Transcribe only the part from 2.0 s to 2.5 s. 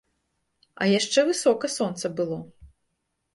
было.